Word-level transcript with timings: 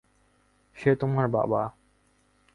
সে 0.77 0.91
তোমার 0.95 1.27
বাবা। 1.27 1.61